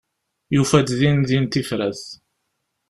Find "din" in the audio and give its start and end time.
0.99-1.17, 1.27-1.45